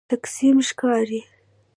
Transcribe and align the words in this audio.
تقسیم 0.09 0.57
ښکاري. 0.67 1.21